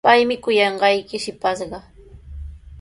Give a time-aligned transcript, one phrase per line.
[0.05, 1.79] Paymi kuyanqayki shipashqa.